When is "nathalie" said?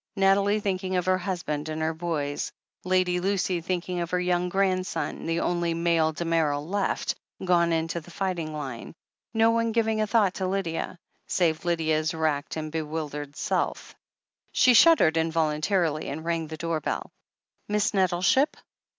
0.15-0.59